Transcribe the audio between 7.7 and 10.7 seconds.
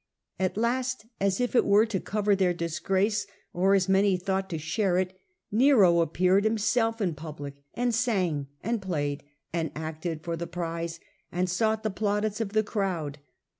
1 ^ and sang and played and acted for the